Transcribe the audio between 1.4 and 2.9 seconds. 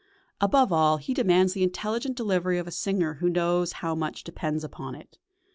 the intelligent delivery of a